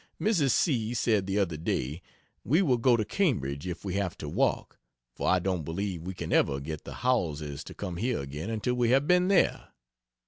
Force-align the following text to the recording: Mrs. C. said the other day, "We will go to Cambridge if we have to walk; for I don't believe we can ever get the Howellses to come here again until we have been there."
Mrs. 0.19 0.49
C. 0.49 0.95
said 0.95 1.27
the 1.27 1.37
other 1.37 1.57
day, 1.57 2.01
"We 2.43 2.63
will 2.63 2.79
go 2.79 2.97
to 2.97 3.05
Cambridge 3.05 3.67
if 3.67 3.85
we 3.85 3.93
have 3.93 4.17
to 4.17 4.27
walk; 4.27 4.79
for 5.13 5.29
I 5.29 5.37
don't 5.37 5.61
believe 5.61 6.01
we 6.01 6.15
can 6.15 6.33
ever 6.33 6.59
get 6.59 6.85
the 6.85 6.95
Howellses 7.03 7.63
to 7.65 7.75
come 7.75 7.97
here 7.97 8.17
again 8.19 8.49
until 8.49 8.73
we 8.73 8.89
have 8.89 9.05
been 9.07 9.27
there." 9.27 9.67